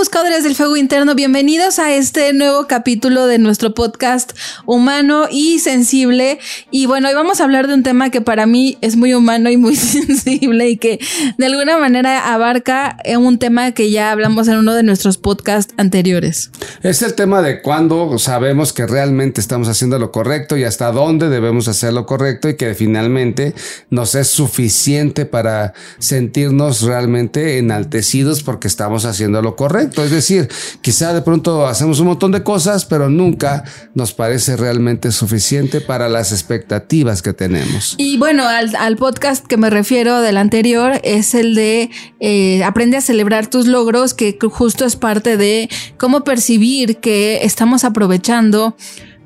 [0.00, 4.32] buscadores del fuego interno, bienvenidos a este nuevo capítulo de nuestro podcast
[4.64, 6.38] humano y sensible.
[6.70, 9.50] Y bueno, hoy vamos a hablar de un tema que para mí es muy humano
[9.50, 11.00] y muy sensible y que
[11.36, 16.50] de alguna manera abarca un tema que ya hablamos en uno de nuestros podcasts anteriores.
[16.82, 21.28] Es el tema de cuándo sabemos que realmente estamos haciendo lo correcto y hasta dónde
[21.28, 23.54] debemos hacer lo correcto y que finalmente
[23.90, 29.89] nos es suficiente para sentirnos realmente enaltecidos porque estamos haciendo lo correcto.
[29.96, 30.48] Es decir,
[30.80, 33.64] quizá de pronto hacemos un montón de cosas, pero nunca
[33.94, 37.94] nos parece realmente suficiente para las expectativas que tenemos.
[37.98, 43.00] Y bueno, al, podcast que me refiero del anterior es el de eh, aprende a
[43.00, 48.76] celebrar tus logros, que justo es parte de cómo percibir que estamos aprovechando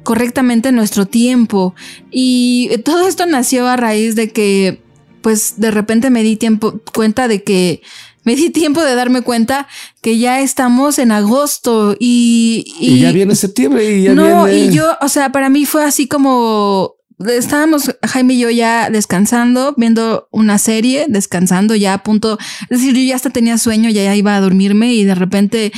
[0.04, 1.74] correctamente nuestro tiempo.
[2.12, 4.82] Y todo esto nació a raíz de que,
[5.22, 7.82] pues de repente me di tiempo, cuenta de que
[8.24, 9.68] me di tiempo de darme cuenta
[10.02, 12.64] que ya estamos en agosto y...
[12.80, 16.08] Y, ya viene septiembre y ya no, y yo, o sea, para mí fue así
[16.08, 16.96] como...
[17.28, 22.92] Estábamos Jaime y yo ya descansando, viendo una serie, descansando ya a punto, es decir,
[22.92, 25.72] yo ya hasta tenía sueño, ya, ya iba a dormirme y de repente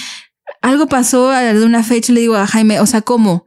[0.63, 3.45] algo pasó de una fecha y le digo a Jaime, o sea, ¿cómo?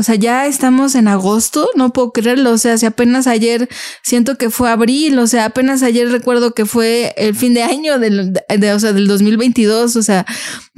[0.00, 2.52] O sea, ya estamos en agosto, no puedo creerlo.
[2.52, 3.68] O sea, si apenas ayer
[4.02, 7.98] siento que fue abril, o sea, apenas ayer recuerdo que fue el fin de año
[7.98, 9.96] del, de, o sea, del 2022.
[9.96, 10.24] O sea,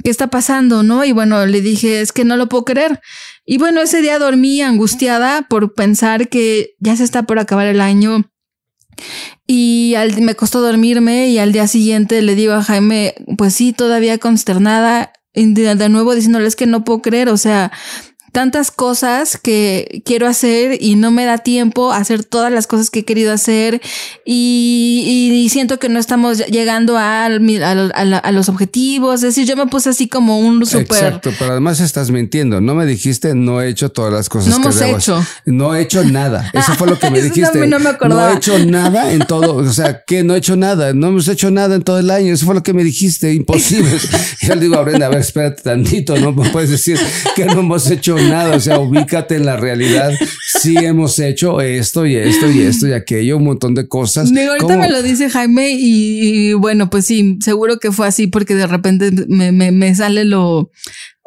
[0.03, 0.83] ¿qué está pasando?
[0.83, 1.05] No?
[1.05, 2.99] Y bueno, le dije, es que no lo puedo creer.
[3.45, 7.79] Y bueno, ese día dormí angustiada por pensar que ya se está por acabar el
[7.79, 8.29] año.
[9.47, 13.71] Y al, me costó dormirme y al día siguiente le digo a Jaime, pues sí,
[13.71, 17.71] todavía consternada, de, de nuevo diciéndoles que no puedo creer, o sea,
[18.33, 22.89] tantas cosas que quiero hacer y no me da tiempo a hacer todas las cosas
[22.89, 23.79] que he querido hacer
[24.25, 29.17] y, siento que no estamos llegando a, a, los objetivos.
[29.17, 31.03] Es decir, yo me puse así como un súper...
[31.03, 32.59] Exacto, pero además estás mintiendo.
[32.59, 35.23] No me dijiste, no he hecho todas las cosas no hemos hecho.
[35.45, 36.49] No he hecho nada.
[36.53, 37.67] Eso fue lo que me dijiste.
[37.67, 39.57] No, me no he hecho nada en todo.
[39.57, 40.93] O sea, que no he hecho nada.
[40.93, 42.33] No hemos hecho nada en todo el año.
[42.33, 43.31] Eso fue lo que me dijiste.
[43.31, 43.91] Imposible.
[44.41, 46.17] yo le digo a Brenda, a ver, espérate tantito.
[46.17, 46.99] No me puedes decir
[47.35, 50.11] que no hemos hecho nada, o sea, ubícate en la realidad.
[50.61, 54.31] Sí hemos hecho esto y esto y esto y aquello, un montón de cosas.
[54.31, 58.67] ahorita me lo dice Jaime y, bueno, pues sí, seguro que fue así porque de
[58.67, 60.71] repente me, me, me sale lo,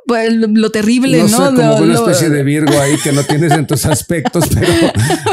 [0.07, 1.51] pues, lo terrible, ¿no?
[1.51, 1.57] ¿no?
[1.57, 4.69] como una especie de Virgo ahí que no tienes en tus aspectos, pero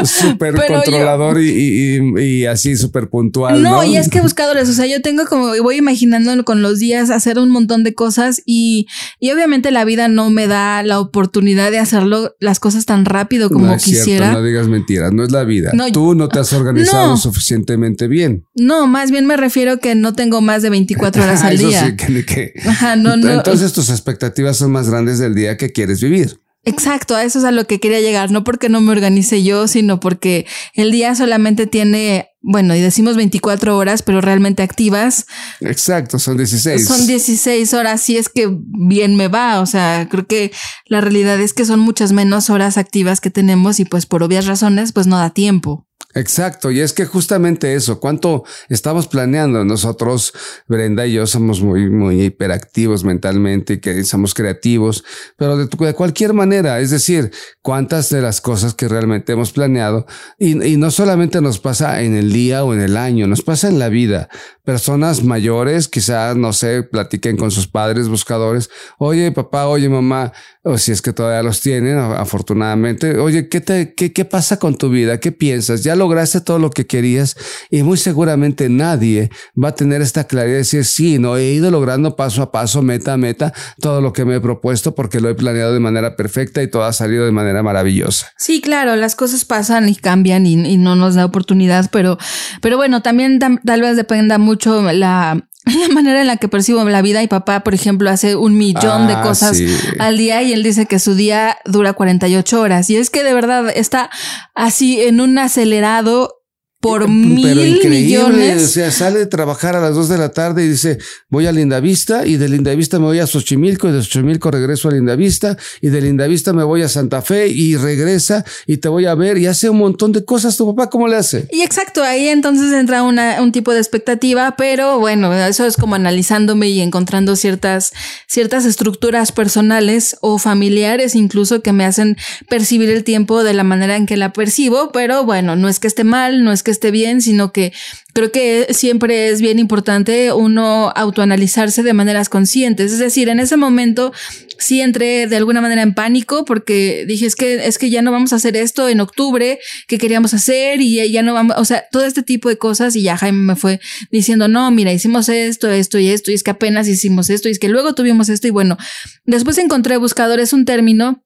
[0.04, 3.62] súper controlador y, así súper puntual.
[3.62, 7.10] No, y es que buscadores, o sea, yo tengo como, voy imaginando con los días
[7.10, 8.86] hacer un montón de cosas y,
[9.20, 13.50] y obviamente la vida no me da la oportunidad de hacerlo las cosas tan rápido
[13.50, 14.26] como no es quisiera.
[14.26, 15.72] Cierto, no digas mentiras, no es la vida.
[15.92, 18.46] Tú no te has organizado suficientemente bien.
[18.54, 21.86] No, más bien me refiero que no tengo más de 24 horas al día.
[21.86, 22.52] Sí, que, que.
[22.66, 23.30] Ajá, no, no.
[23.30, 26.40] Entonces tus expectativas son más grandes del día que quieres vivir.
[26.66, 29.68] Exacto, a eso es a lo que quería llegar, no porque no me organice yo,
[29.68, 35.26] sino porque el día solamente tiene, bueno, y decimos 24 horas, pero realmente activas.
[35.60, 36.86] Exacto, son 16.
[36.86, 40.52] Son 16 horas, si es que bien me va, o sea, creo que
[40.86, 44.46] la realidad es que son muchas menos horas activas que tenemos y pues por obvias
[44.46, 45.86] razones pues no da tiempo.
[46.14, 50.32] Exacto, y es que justamente eso, cuánto estamos planeando nosotros,
[50.68, 55.04] Brenda y yo somos muy, muy hiperactivos mentalmente que somos creativos,
[55.36, 57.32] pero de, cualquier manera, es decir,
[57.62, 60.06] cuántas de las cosas que realmente hemos planeado,
[60.38, 63.66] y, y no solamente nos pasa en el día o en el año, nos pasa
[63.66, 64.28] en la vida.
[64.62, 70.32] Personas mayores, quizás, no sé, platiquen con sus padres buscadores, oye papá, oye mamá,
[70.62, 74.78] o si es que todavía los tienen, afortunadamente, oye, ¿qué, te, qué, qué pasa con
[74.78, 75.18] tu vida?
[75.20, 75.82] ¿Qué piensas?
[75.82, 77.34] ¿Ya lo lograste todo lo que querías
[77.70, 79.30] y muy seguramente nadie
[79.62, 82.82] va a tener esta claridad de decir, sí, no he ido logrando paso a paso,
[82.82, 86.14] meta a meta, todo lo que me he propuesto porque lo he planeado de manera
[86.14, 88.32] perfecta y todo ha salido de manera maravillosa.
[88.36, 92.18] Sí, claro, las cosas pasan y cambian y, no nos da oportunidad, pero,
[92.60, 97.02] pero bueno, también tal vez dependa mucho la, la manera en la que percibo la
[97.02, 99.58] vida y papá, por ejemplo, hace un millón de ah, cosas
[99.98, 102.90] al día y él dice que su día dura 48 horas.
[102.90, 104.10] Y es que de verdad está
[104.54, 106.43] así en un acelerado
[106.84, 108.62] por mil millones.
[108.62, 110.98] O sea, sale de trabajar a las dos de la tarde y dice,
[111.30, 114.92] voy a Lindavista y de Lindavista me voy a Xochimilco y de Xochimilco regreso a
[114.92, 119.14] Lindavista y de Lindavista me voy a Santa Fe y regresa y te voy a
[119.14, 120.58] ver y hace un montón de cosas.
[120.58, 121.48] ¿Tu papá cómo le hace?
[121.52, 125.94] Y exacto, ahí entonces entra una, un tipo de expectativa, pero bueno, eso es como
[125.94, 127.94] analizándome y encontrando ciertas,
[128.26, 132.18] ciertas estructuras personales o familiares incluso que me hacen
[132.50, 135.86] percibir el tiempo de la manera en que la percibo, pero bueno, no es que
[135.86, 137.72] esté mal, no es que esté bien, sino que
[138.12, 142.92] creo que siempre es bien importante uno autoanalizarse de maneras conscientes.
[142.92, 144.12] Es decir, en ese momento
[144.58, 148.12] sí entré de alguna manera en pánico porque dije, es que, es que ya no
[148.12, 151.84] vamos a hacer esto en octubre que queríamos hacer y ya no vamos, o sea,
[151.90, 153.80] todo este tipo de cosas y ya Jaime me fue
[154.10, 157.52] diciendo, no, mira, hicimos esto, esto y esto y es que apenas hicimos esto y
[157.52, 158.76] es que luego tuvimos esto y bueno,
[159.24, 161.24] después encontré buscadores un término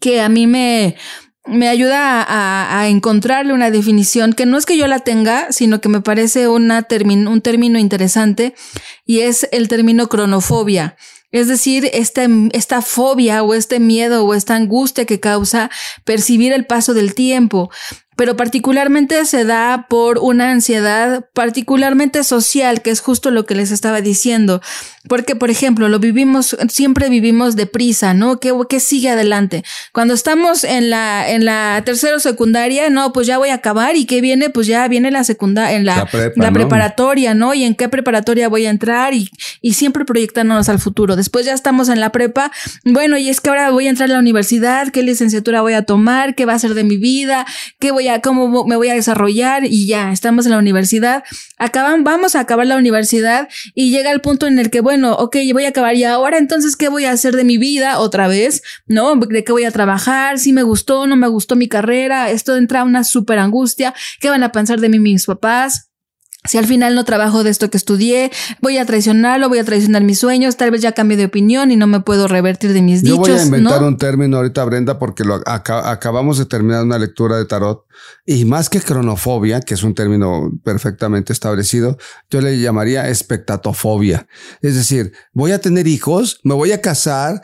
[0.00, 0.96] que a mí me,
[1.46, 5.88] me ayuda a, encontrarle una definición que no es que yo la tenga, sino que
[5.88, 8.54] me parece una un término interesante
[9.04, 10.96] y es el término cronofobia.
[11.32, 15.70] Es decir, esta, esta fobia o este miedo o esta angustia que causa
[16.04, 17.70] percibir el paso del tiempo
[18.16, 23.70] pero particularmente se da por una ansiedad particularmente social, que es justo lo que les
[23.70, 24.62] estaba diciendo.
[25.06, 28.40] Porque, por ejemplo, lo vivimos, siempre vivimos deprisa, ¿no?
[28.40, 29.62] ¿Qué, qué sigue adelante?
[29.92, 33.94] Cuando estamos en la, en la tercera o secundaria, no, pues ya voy a acabar
[33.96, 37.54] y qué viene, pues ya viene la secundaria, en la, la, preparatoria, ¿no?
[37.54, 39.30] Y en qué preparatoria voy a entrar y,
[39.60, 41.14] y siempre proyectándonos al futuro.
[41.14, 42.50] Después ya estamos en la prepa,
[42.84, 45.82] bueno, y es que ahora voy a entrar a la universidad, qué licenciatura voy a
[45.82, 47.46] tomar, qué va a ser de mi vida,
[47.78, 51.24] qué voy cómo me voy a desarrollar y ya, estamos en la universidad.
[51.58, 55.36] Acaban, vamos a acabar la universidad y llega el punto en el que, bueno, ok,
[55.52, 58.62] voy a acabar y ahora entonces, ¿qué voy a hacer de mi vida otra vez?
[58.86, 59.16] ¿No?
[59.16, 60.38] ¿De qué voy a trabajar?
[60.38, 63.94] Si me gustó, no me gustó mi carrera, esto entra una súper angustia.
[64.20, 65.85] ¿Qué van a pensar de mí mis papás?
[66.48, 70.02] Si al final no trabajo de esto que estudié, voy a traicionarlo, voy a traicionar
[70.02, 73.02] mis sueños, tal vez ya cambie de opinión y no me puedo revertir de mis
[73.02, 73.16] dichos.
[73.16, 77.36] Yo voy a inventar un término ahorita, Brenda, porque lo acabamos de terminar una lectura
[77.36, 77.86] de tarot
[78.24, 81.96] y más que cronofobia, que es un término perfectamente establecido,
[82.28, 84.26] yo le llamaría espectatofobia.
[84.62, 87.40] Es decir, voy a tener hijos, me voy a casar,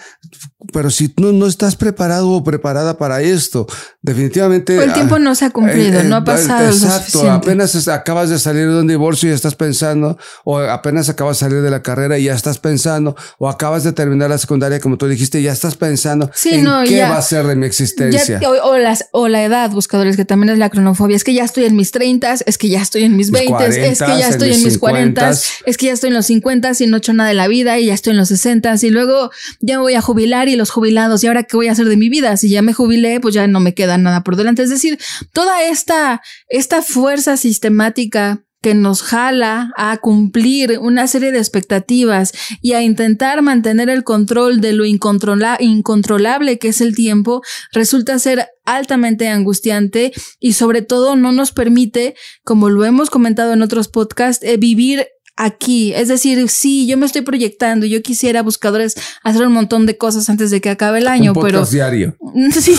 [0.72, 3.66] pero si no, no estás preparado o preparada para esto,
[4.00, 4.82] definitivamente...
[4.82, 6.68] el tiempo no se ha cumplido, eh, no ha eh, pasado.
[6.68, 11.46] Exacto, apenas acabas de salir de un divorcio y estás pensando, o apenas acabas de
[11.46, 14.96] salir de la carrera y ya estás pensando, o acabas de terminar la secundaria como
[14.96, 18.40] tú dijiste y ya estás pensando en qué va a ser de mi existencia.
[18.64, 21.16] o, las, o la edad, buscadores, que también es la cronofobia.
[21.16, 23.98] Es que ya estoy en mis 30, es que ya estoy en mis 20, es
[23.98, 25.30] que ya estoy en mis 40,
[25.66, 27.78] es que ya estoy en los 50 y no he hecho nada de la vida
[27.78, 29.30] y ya estoy en los 60 y luego
[29.60, 31.96] ya me voy a jubilar y los jubilados y ahora qué voy a hacer de
[31.96, 32.36] mi vida?
[32.36, 34.62] Si ya me jubilé, pues ya no me queda nada por delante.
[34.62, 34.98] Es decir,
[35.32, 42.32] toda esta, esta fuerza sistemática que nos jala a cumplir una serie de expectativas
[42.62, 47.42] y a intentar mantener el control de lo incontrolable que es el tiempo,
[47.72, 52.14] resulta ser altamente angustiante y sobre todo no nos permite,
[52.44, 55.06] como lo hemos comentado en otros podcasts, eh, vivir
[55.36, 55.92] aquí.
[55.94, 60.30] Es decir, sí, yo me estoy proyectando, yo quisiera buscadores hacer un montón de cosas
[60.30, 62.16] antes de que acabe el año, un pero diario.
[62.52, 62.74] Sí.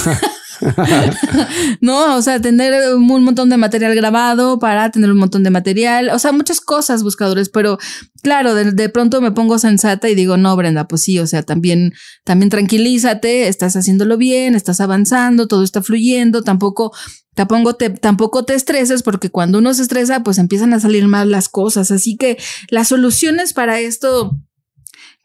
[1.82, 6.10] no, o sea, tener un montón de material grabado para tener un montón de material,
[6.10, 7.78] o sea, muchas cosas buscadores, pero
[8.22, 11.94] claro, de, pronto me pongo sensata y digo, no, Brenda, pues sí, o sea, también,
[12.24, 16.94] también tranquilízate, estás haciéndolo bien, estás avanzando, todo está fluyendo, tampoco
[17.36, 21.32] Tampoco te, tampoco te estreses porque cuando uno se estresa, pues empiezan a salir mal
[21.32, 21.90] las cosas.
[21.90, 22.38] Así que
[22.70, 24.38] las soluciones para esto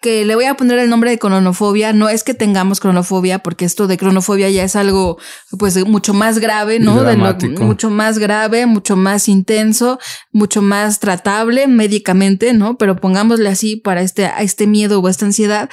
[0.01, 3.65] que le voy a poner el nombre de cronofobia, no es que tengamos cronofobia, porque
[3.65, 5.19] esto de cronofobia ya es algo
[5.59, 7.03] pues mucho más grave, ¿no?
[7.59, 9.99] mucho más grave, mucho más intenso,
[10.31, 12.79] mucho más tratable médicamente, ¿no?
[12.79, 15.69] Pero pongámosle así para este, a este miedo o esta ansiedad.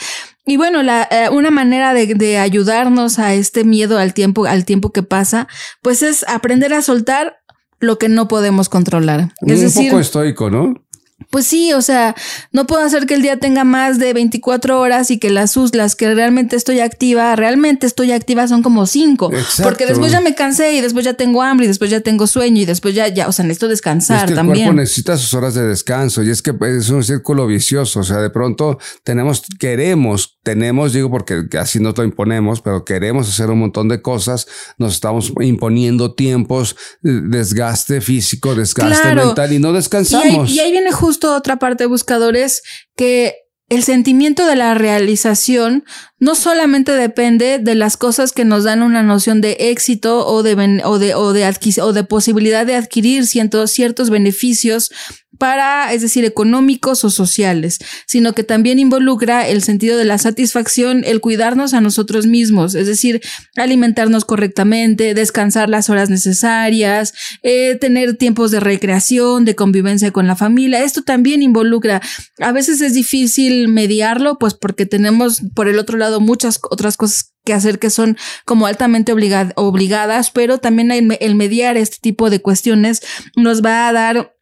[0.48, 4.66] Y bueno, la, eh, una manera de, de, ayudarnos a este miedo al tiempo, al
[4.66, 5.48] tiempo que pasa,
[5.82, 7.38] pues es aprender a soltar
[7.80, 9.34] lo que no podemos controlar.
[9.42, 10.85] Es un poco estoico, ¿no?
[11.30, 12.16] Pues sí, o sea,
[12.52, 15.96] no puedo hacer que el día tenga más de 24 horas y que las las
[15.96, 19.32] que realmente estoy activa, realmente estoy activa son como 5.
[19.64, 22.62] Porque después ya me cansé y después ya tengo hambre y después ya tengo sueño
[22.62, 24.58] y después ya, ya o sea, necesito descansar es también.
[24.58, 28.02] El cuerpo necesita sus horas de descanso y es que es un círculo vicioso.
[28.02, 33.28] O sea, de pronto tenemos, queremos, tenemos, digo porque así no lo imponemos, pero queremos
[33.28, 34.48] hacer un montón de cosas.
[34.78, 40.52] Nos estamos imponiendo tiempos, desgaste físico, desgaste mental y no descansamos.
[40.52, 42.62] y ahí viene justo otra parte de buscadores
[42.96, 43.34] que
[43.68, 45.86] el sentimiento de la realización
[46.20, 50.54] no solamente depende de las cosas que nos dan una noción de éxito o de,
[50.86, 54.92] o de, o de, o de posibilidad de adquirir ciertos, ciertos beneficios
[55.38, 61.04] para, es decir, económicos o sociales, sino que también involucra el sentido de la satisfacción,
[61.06, 63.22] el cuidarnos a nosotros mismos, es decir,
[63.56, 67.14] alimentarnos correctamente, descansar las horas necesarias,
[67.44, 70.84] eh, tener tiempos de recreación, de convivencia con la familia.
[70.84, 72.02] Esto también involucra,
[72.40, 77.36] a veces es difícil mediarlo, pues porque tenemos por el otro lado muchas otras cosas
[77.46, 83.02] que hacer que son como altamente obligadas, pero también el mediar este tipo de cuestiones
[83.36, 84.35] nos va a dar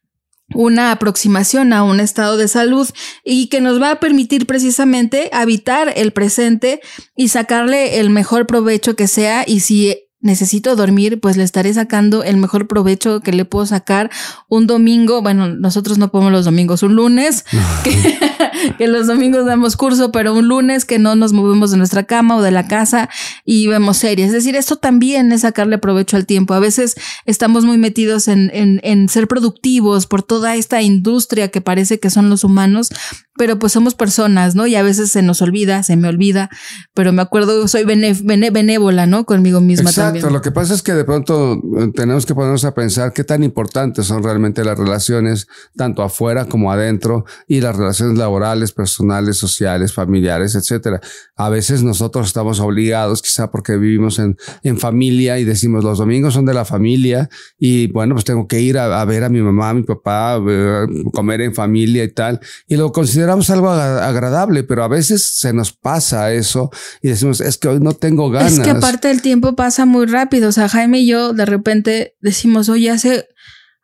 [0.54, 2.88] una aproximación a un estado de salud
[3.24, 6.80] y que nos va a permitir precisamente habitar el presente
[7.16, 12.24] y sacarle el mejor provecho que sea y si necesito dormir, pues le estaré sacando
[12.24, 14.10] el mejor provecho que le puedo sacar
[14.48, 15.20] un domingo.
[15.20, 17.44] Bueno, nosotros no podemos los domingos, un lunes,
[18.78, 22.36] que, los domingos damos curso, pero un lunes que no nos movemos de nuestra cama
[22.36, 23.10] o de la casa
[23.44, 24.28] y vemos series.
[24.28, 26.54] Es decir, esto también es sacarle provecho al tiempo.
[26.54, 26.94] A veces
[27.26, 32.08] estamos muy metidos en, en, en ser productivos por toda esta industria que parece que
[32.08, 32.88] son los humanos,
[33.36, 34.66] pero pues somos personas, ¿no?
[34.66, 36.50] Y a veces se nos olvida, se me olvida,
[36.94, 39.24] pero me acuerdo, soy benévola, ¿no?
[39.26, 42.74] Conmigo misma Exacto, lo que pasa es que de pronto eh, tenemos que ponernos a
[42.74, 48.18] pensar qué tan importantes son realmente las relaciones, tanto afuera como adentro, y las relaciones
[48.18, 51.00] laborales, personales, sociales, familiares, etcétera.
[51.36, 56.34] A veces nosotros estamos obligados, quizá porque vivimos en, en familia y decimos los domingos
[56.34, 57.28] son de la familia,
[57.58, 60.86] y bueno, pues tengo que ir a, ver a mi mamá, a mi papá, eh,
[61.12, 65.72] comer en familia y tal, y lo consideramos algo agradable, pero a veces se nos
[65.72, 66.70] pasa eso
[67.02, 68.54] y decimos, es que hoy no tengo ganas.
[68.54, 70.48] Es que aparte el tiempo pasa muy rápido.
[70.48, 73.28] O sea, Jaime y yo de repente decimos, oye, hace,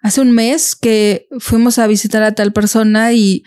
[0.02, 3.44] hace un mes que fuimos a visitar a tal persona y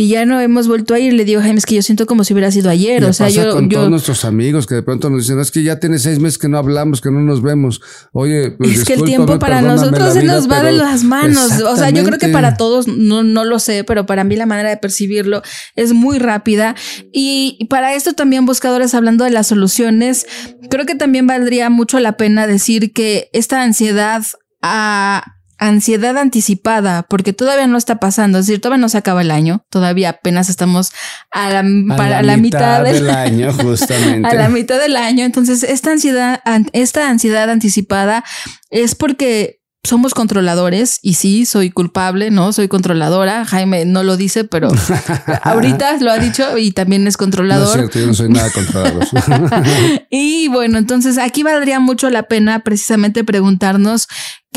[0.00, 1.12] y ya no hemos vuelto a ir.
[1.12, 3.04] Le digo, Jaime, es que yo siento como si hubiera sido ayer.
[3.04, 3.52] o sea, yo.
[3.52, 6.38] Con todos nuestros amigos que de pronto nos dicen, es que ya tiene seis meses
[6.38, 7.80] que no hablamos, que no nos vemos.
[8.12, 11.50] Oye, pues, es que el tiempo para nosotros se nos va de las manos.
[11.62, 14.46] O sea, yo creo que para todos, no, no lo sé, pero para mí la
[14.46, 15.42] manera de percibirlo
[15.74, 16.76] es muy rápida.
[17.12, 20.28] Y para esto también, buscadores, hablando de las soluciones,
[20.70, 24.22] creo que también valdría mucho la pena decir que esta ansiedad
[24.62, 29.30] a ansiedad anticipada, porque todavía no está pasando, es decir, todavía no se acaba el
[29.30, 30.92] año, todavía apenas estamos
[31.30, 31.64] a la,
[31.96, 34.28] para la, mitad, del, año, justamente.
[34.28, 36.40] a la mitad del año, entonces esta ansiedad,
[36.72, 38.24] esta ansiedad anticipada
[38.70, 42.52] es porque somos controladores y sí, soy culpable, ¿no?
[42.52, 43.44] Soy controladora.
[43.44, 44.70] Jaime no lo dice, pero
[45.42, 47.66] ahorita lo ha dicho y también es controlador.
[47.66, 49.06] No es cierto, yo no soy nada controlador.
[50.10, 54.08] y bueno, entonces aquí valdría mucho la pena precisamente preguntarnos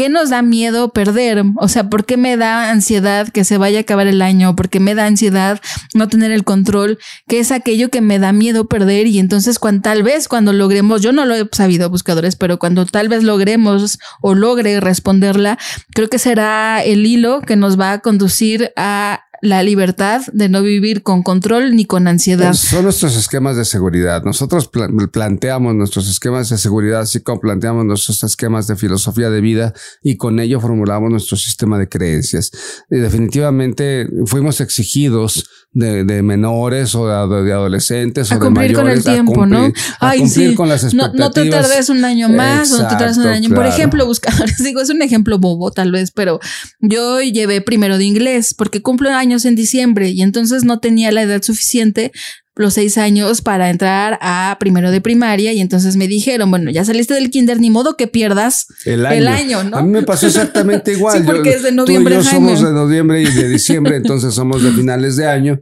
[0.02, 1.44] ¿Qué nos da miedo perder?
[1.58, 4.56] O sea, ¿por qué me da ansiedad que se vaya a acabar el año?
[4.56, 5.62] ¿Por qué me da ansiedad
[5.94, 6.98] no tener el control?
[7.28, 9.06] ¿Qué es aquello que me da miedo perder?
[9.06, 12.88] Y entonces, cuando, tal vez cuando logremos, yo no lo he sabido, buscadores, pero cuando
[12.88, 15.60] tal vez logremos o logre responderla,
[15.94, 20.62] creo que será el hilo que nos va a conducir a la libertad de no
[20.62, 22.54] vivir con control ni con ansiedad.
[22.54, 24.24] son nuestros esquemas de seguridad.
[24.24, 24.70] Nosotros
[25.12, 30.18] planteamos nuestros esquemas de seguridad, así como planteamos nuestros esquemas de filosofía de vida y
[30.18, 32.52] con ello formulamos nuestro sistema de creencias.
[32.90, 37.14] Y definitivamente fuimos exigidos de, de menores o de,
[37.54, 39.72] adolescentes a o de mayores con el tiempo, ¿no?
[40.00, 41.20] A cumplir con las expectativas.
[41.20, 43.50] No, te tardes un año más o no te tardes un año.
[43.50, 46.40] Por ejemplo, buscadores, digo, es un ejemplo bobo tal vez, pero
[46.80, 51.22] yo llevé primero de inglés porque cumplo años en diciembre y entonces no tenía la
[51.24, 52.12] edad suficiente
[52.56, 56.86] los seis años para entrar a primero de primaria y entonces me dijeron, bueno, ya
[56.86, 59.78] saliste del kinder, ni modo que pierdas el año, ¿no?
[59.78, 61.20] A mí me pasó exactamente igual.
[61.20, 62.16] sí, porque es de noviembre.
[62.16, 65.62] Tú y yo somos de noviembre y de diciembre, entonces somos de finales de año.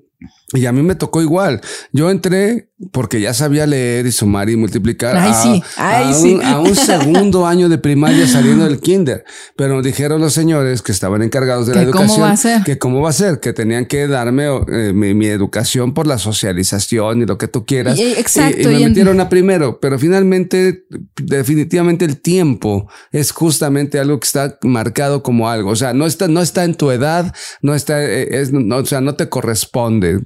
[0.54, 1.62] Y a mí me tocó igual.
[1.92, 5.62] Yo entré porque ya sabía leer y sumar y multiplicar a, sí.
[5.80, 9.26] Un, a, Un, segundo año de primaria saliendo del kinder.
[9.58, 12.64] Pero dijeron los señores que estaban encargados de la educación cómo va a ser?
[12.64, 17.22] que cómo va a ser, que tenían que darme eh, mi, educación por la socialización
[17.22, 18.00] y lo que tú quieras.
[18.00, 18.72] Y, exacto.
[18.72, 20.86] Y, me metieron a primero, pero finalmente,
[21.22, 25.72] definitivamente el tiempo es justamente algo que está marcado como algo.
[25.72, 28.86] O sea, no está, no está en tu edad, no está, eh, es, no, o
[28.86, 30.20] sea, no te corresponde.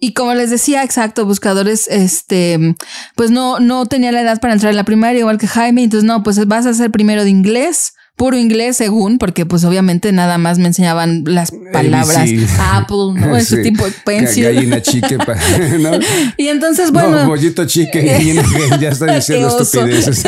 [0.00, 2.76] Y, como les decía, exacto, buscadores, este,
[3.14, 6.06] pues no, no tenía la edad para entrar en la primaria, igual que Jaime, entonces
[6.06, 10.38] no, pues vas a ser primero de inglés, puro inglés según, porque pues obviamente nada
[10.38, 13.36] más me enseñaban las palabras Apple, ¿no?
[13.36, 14.44] Ese tipo de pencil.
[14.44, 15.18] Gallina chique,
[15.78, 15.90] ¿no?
[16.38, 17.10] Y entonces, bueno.
[17.10, 18.34] No, bollito chique,
[18.80, 20.24] ya estoy diciendo estupideces.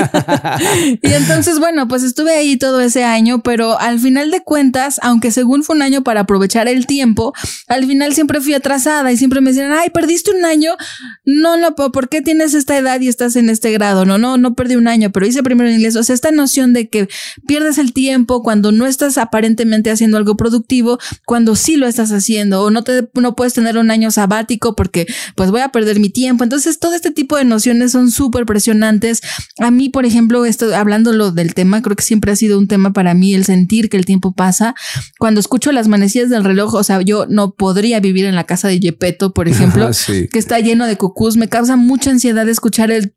[1.02, 5.30] y entonces, bueno, pues estuve ahí todo ese año, pero al final de cuentas, aunque
[5.30, 7.32] según fue un año para aprovechar el tiempo,
[7.68, 10.76] al final siempre fui atrasada y siempre me decían, ay, perdiste un año.
[11.24, 14.04] No, no, ¿por qué tienes esta edad y estás en este grado?
[14.04, 15.96] No, no, no perdí un año, pero hice primero en inglés.
[15.96, 17.08] O sea, esta noción de que
[17.46, 22.62] pierdes el tiempo cuando no estás aparentemente haciendo algo productivo, cuando sí lo estás haciendo
[22.62, 26.10] o no te no puedes tener un año sabático porque pues voy a perder mi
[26.10, 26.44] tiempo.
[26.44, 29.20] Entonces, todo este tipo de nociones son súper presionantes.
[29.58, 32.68] A mí, por ejemplo, esto hablando lo del tema, creo que siempre ha sido un
[32.68, 34.74] tema para mí el sentir que el tiempo pasa.
[35.18, 38.68] Cuando escucho las manecillas del reloj, o sea, yo no podría vivir en la casa
[38.68, 43.14] de Yepeto, por ejemplo, que está lleno de cucús, me causa mucha ansiedad escuchar el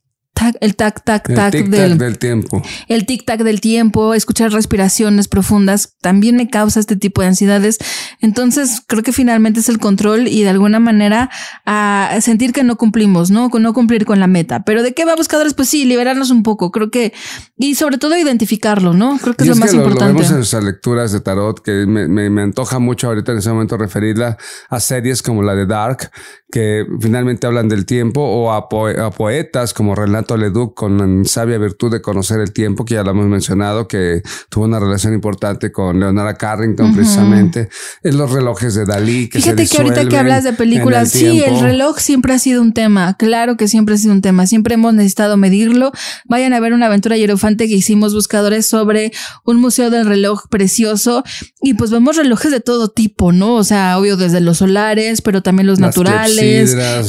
[0.60, 2.62] el tac, tac, tac, del, tiempo.
[2.88, 7.78] El tic tac del tiempo, escuchar respiraciones profundas, también me causa este tipo de ansiedades.
[8.22, 11.30] Entonces, creo que finalmente es el control y de alguna manera
[11.66, 13.50] a sentir que no cumplimos, ¿no?
[13.50, 14.64] Con no cumplir con la meta.
[14.64, 16.72] Pero de qué va buscadores, pues sí, liberarnos un poco.
[16.72, 17.14] Creo que,
[17.58, 19.20] y sobre todo identificarlo, ¿no?
[19.22, 20.06] Creo que es, lo más importante.
[20.06, 23.50] Lo vemos en nuestras lecturas de tarot, que me, me antoja mucho ahorita en ese
[23.50, 24.38] momento referirla
[24.70, 26.12] a series como la de Dark,
[26.52, 32.02] que finalmente hablan del tiempo, o a, poetas como Renato Leduc con sabia virtud de
[32.02, 36.36] conocer el tiempo, que ya lo hemos mencionado, que tuvo una relación importante con Leonora
[36.36, 37.70] Carrington precisamente,
[38.04, 39.30] en los relojes de Dalí.
[39.30, 42.74] Que Fíjate que ahorita que hablas de películas, sí, el reloj siempre ha sido un
[42.74, 45.92] tema, claro que siempre ha sido un tema, siempre hemos necesitado medirlo.
[46.26, 49.12] Vayan a ver una aventura hierofante que hicimos buscadores sobre
[49.46, 51.24] un museo del reloj precioso
[51.62, 53.56] y pues vemos relojes de todo tipo, ¿no?
[53.56, 56.22] O sea, obvio desde los solares, pero también los naturales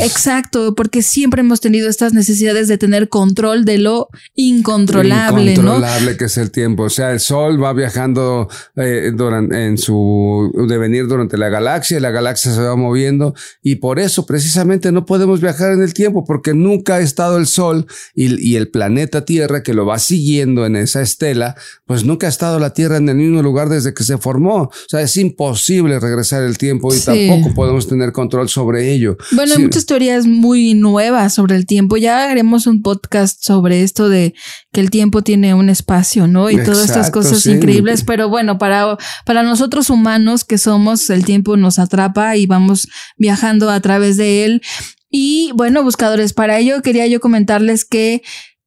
[0.01, 6.27] Exacto, porque siempre hemos tenido estas necesidades de tener control de lo incontrolable, incontrolable que
[6.27, 6.85] es el tiempo.
[6.85, 12.01] O sea, el Sol va viajando eh, durante, en su devenir durante la galaxia y
[12.01, 16.25] la galaxia se va moviendo y por eso precisamente no podemos viajar en el tiempo
[16.25, 20.67] porque nunca ha estado el Sol y, y el planeta Tierra que lo va siguiendo
[20.67, 21.57] en esa estela,
[21.87, 24.63] pues nunca ha estado la Tierra en el mismo lugar desde que se formó.
[24.63, 29.17] O sea, es imposible regresar el tiempo y tampoco podemos tener control sobre ello.
[29.33, 31.97] Bueno, hay muchas teorías muy nuevas sobre el tiempo.
[31.97, 32.92] Ya haremos un podcast
[33.41, 34.35] sobre esto de
[34.73, 36.51] que el tiempo tiene un espacio, ¿no?
[36.51, 38.05] Y todas estas cosas increíbles.
[38.05, 43.71] Pero bueno, para, para nosotros humanos que somos, el tiempo nos atrapa y vamos viajando
[43.71, 44.63] a través de él.
[45.11, 48.23] Y bueno, buscadores, para ello quería yo comentarles que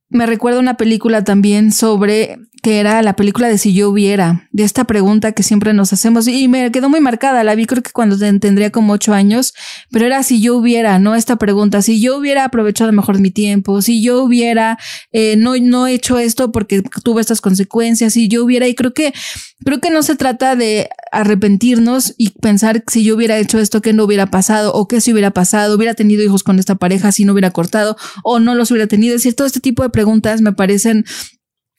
[0.10, 4.64] me recuerda una película también sobre que era la película de Si yo hubiera, de
[4.64, 7.92] esta pregunta que siempre nos hacemos y me quedó muy marcada, la vi creo que
[7.92, 9.54] cuando tendría como ocho años,
[9.92, 11.14] pero era si yo hubiera, ¿no?
[11.14, 14.80] Esta pregunta, si yo hubiera aprovechado mejor mi tiempo, si yo hubiera
[15.12, 19.14] eh, no, no hecho esto porque tuve estas consecuencias, si yo hubiera, y creo que,
[19.64, 23.94] creo que no se trata de arrepentirnos y pensar si yo hubiera hecho esto, que
[23.94, 27.26] no hubiera pasado, o qué si hubiera pasado, hubiera tenido hijos con esta pareja, si
[27.26, 30.42] no hubiera cortado, o no los hubiera tenido, es decir, todo este tipo de preguntas
[30.42, 31.06] me parecen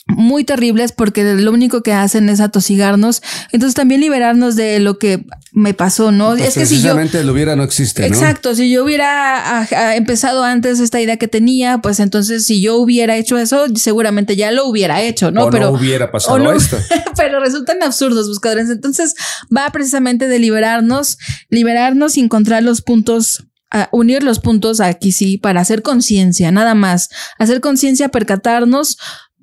[0.07, 3.23] muy terribles porque lo único que hacen es atosigarnos.
[3.51, 6.31] Entonces también liberarnos de lo que me pasó, ¿no?
[6.31, 8.15] Pues es que si yo el hubiera no existe, ¿no?
[8.15, 9.67] Exacto, si yo hubiera
[9.97, 14.53] empezado antes esta idea que tenía, pues entonces si yo hubiera hecho eso, seguramente ya
[14.53, 15.47] lo hubiera hecho, ¿no?
[15.47, 16.79] O pero no hubiera pasado esto.
[17.17, 18.71] pero resultan absurdos, buscadores.
[18.71, 19.15] Entonces
[19.55, 23.45] va precisamente de liberarnos, liberarnos y encontrar los puntos
[23.91, 28.97] unir los puntos aquí sí para hacer conciencia, nada más, hacer conciencia, percatarnos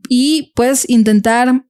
[0.09, 1.65] y pues intentar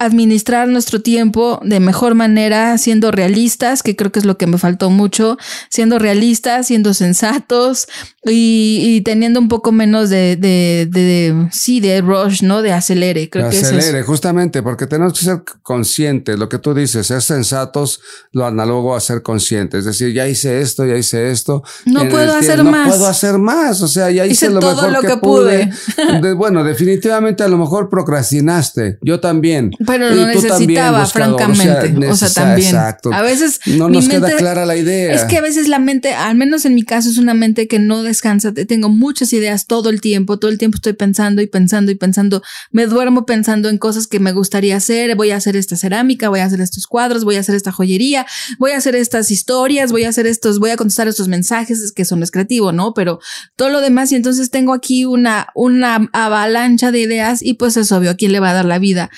[0.00, 4.56] administrar nuestro tiempo de mejor manera, siendo realistas, que creo que es lo que me
[4.56, 5.36] faltó mucho,
[5.68, 7.86] siendo realistas, siendo sensatos
[8.24, 12.62] y, teniendo un poco menos de, de, de, sí, de rush, ¿no?
[12.62, 13.28] De acelere.
[13.28, 18.00] Creo que acelere, justamente, porque tenemos que ser conscientes, lo que tú dices, ser sensatos,
[18.32, 21.62] lo análogo a ser conscientes, es decir, ya hice esto, ya hice esto.
[21.84, 22.86] No puedo hacer más.
[22.86, 25.70] No puedo hacer más, o sea, ya hice, lo mejor lo que, pude.
[26.36, 29.70] bueno, definitivamente a lo mejor procrastinaste, yo también.
[29.90, 32.08] Pero lo necesitaba, francamente.
[32.08, 32.68] O sea, también.
[32.68, 33.12] Exacto.
[33.12, 33.60] A veces.
[33.66, 35.14] No nos queda clara la idea.
[35.14, 37.78] Es que a veces la mente, al menos en mi caso, es una mente que
[37.78, 38.52] no descansa.
[38.52, 40.38] Tengo muchas ideas todo el tiempo.
[40.38, 42.42] Todo el tiempo estoy pensando y pensando y pensando.
[42.70, 45.14] Me duermo pensando en cosas que me gustaría hacer.
[45.16, 48.26] Voy a hacer esta cerámica, voy a hacer estos cuadros, voy a hacer esta joyería,
[48.58, 52.04] voy a hacer estas historias, voy a hacer estos, voy a contestar estos mensajes que
[52.04, 52.94] son es creativo, ¿no?
[52.94, 53.20] Pero
[53.56, 54.12] todo lo demás.
[54.12, 58.32] Y entonces tengo aquí una, una avalancha de ideas y pues es obvio a quién
[58.32, 59.10] le va a dar la vida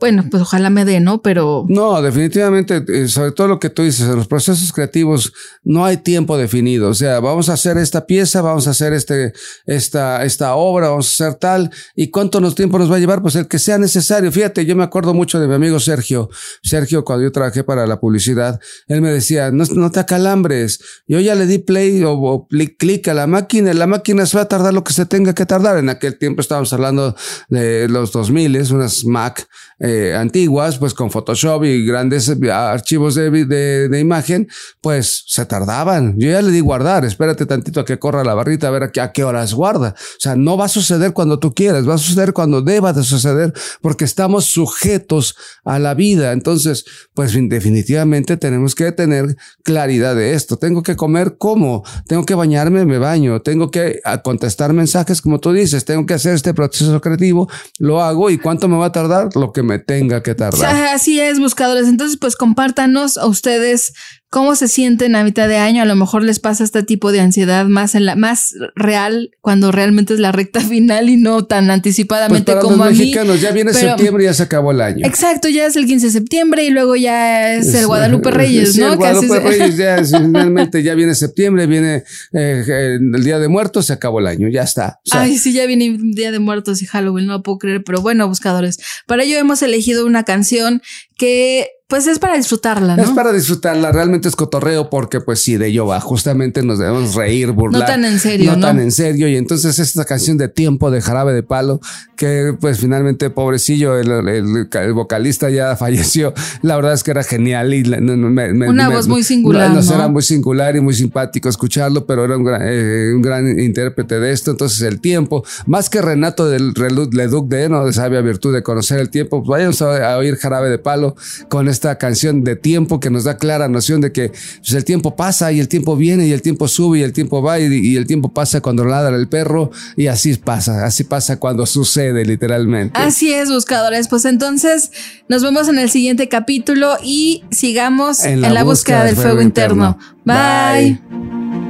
[0.00, 1.22] bueno, pues ojalá me dé, ¿no?
[1.22, 1.64] Pero...
[1.68, 5.98] No, definitivamente, eh, sobre todo lo que tú dices, en los procesos creativos no hay
[5.98, 6.88] tiempo definido.
[6.88, 9.32] O sea, vamos a hacer esta pieza, vamos a hacer este,
[9.66, 11.70] esta, esta obra, vamos a hacer tal.
[11.94, 13.22] ¿Y cuánto nos tiempo nos va a llevar?
[13.22, 14.30] Pues el que sea necesario.
[14.30, 16.30] Fíjate, yo me acuerdo mucho de mi amigo Sergio.
[16.62, 20.80] Sergio, cuando yo trabajé para la publicidad, él me decía, no, no te acalambres.
[21.06, 22.46] Yo ya le di play o,
[22.78, 23.72] clic a la máquina.
[23.74, 25.78] La máquina se va a tardar lo que se tenga que tardar.
[25.78, 27.14] En aquel tiempo estábamos hablando
[27.48, 29.46] de los 2000, unas Mac
[29.84, 34.48] eh, antiguas, pues con Photoshop y grandes eh, archivos de, de, imagen,
[34.80, 36.18] pues se tardaban.
[36.18, 38.92] Yo ya le di guardar, espérate tantito a que corra la barrita a ver a
[38.92, 39.94] qué, a qué horas guarda.
[39.98, 43.02] O sea, no va a suceder cuando tú quieras, va a suceder cuando deba de
[43.02, 46.32] suceder, porque estamos sujetos a la vida.
[46.32, 50.56] Entonces, pues definitivamente tenemos que tener claridad de esto.
[50.56, 55.52] Tengo que comer como, tengo que bañarme, me baño, tengo que contestar mensajes como tú
[55.52, 59.34] dices, tengo que hacer este proceso creativo, lo hago y cuánto me va a tardar,
[59.36, 60.74] lo que me tenga que tardar.
[60.94, 61.88] Así es, buscadores.
[61.88, 63.92] Entonces, pues compártanos a ustedes
[64.34, 65.80] cómo se sienten a mitad de año.
[65.80, 69.70] A lo mejor les pasa este tipo de ansiedad más en la más real cuando
[69.70, 73.72] realmente es la recta final y no tan anticipadamente pues como los mexicanos, ya viene
[73.72, 75.06] septiembre y ya se acabó el año.
[75.06, 78.94] Exacto, ya es el 15 de septiembre y luego ya es el Guadalupe Reyes, ¿no?
[78.94, 83.92] El Guadalupe Reyes ya finalmente ya viene septiembre, viene eh, el Día de Muertos, se
[83.92, 84.98] acabó el año, ya está.
[85.12, 88.26] Ay, sí, ya viene Día de Muertos y Halloween, no lo puedo creer, pero bueno,
[88.26, 88.80] buscadores.
[89.06, 90.82] Para ello hemos elegido una canción
[91.16, 93.04] que pues es para disfrutarla, ¿no?
[93.04, 97.14] Es para disfrutarla, realmente es cotorreo porque pues sí, de ello va, justamente nos debemos
[97.14, 97.82] reír, burlar.
[97.82, 98.66] No tan en serio, ¿no?
[98.66, 101.80] tan en serio y entonces esta canción de Tiempo de Jarabe de Palo
[102.16, 107.82] que pues finalmente pobrecillo, el, vocalista ya falleció, la verdad es que era genial y
[107.82, 109.80] una voz muy singular, ¿no?
[109.80, 114.18] Era muy singular y muy simpático escucharlo, pero era un gran, eh, un gran intérprete
[114.18, 118.52] de esto, entonces el tiempo, más que Renato del Leduc de no de sabia virtud
[118.52, 121.14] de conocer el tiempo, pues vayamos a, oír Jarabe de Palo
[121.48, 125.16] con esta canción de tiempo que nos da clara noción de que pues, el tiempo
[125.16, 128.06] pasa y el tiempo viene y el tiempo sube y el tiempo va y, el
[128.06, 132.98] tiempo pasa cuando ladra el perro y así pasa, así pasa cuando sucede literalmente.
[132.98, 134.08] Así es, buscadores.
[134.08, 134.90] Pues entonces
[135.28, 139.98] nos vemos en el siguiente capítulo y sigamos en la, búsqueda, del fuego, interno.
[140.24, 141.63] Bye.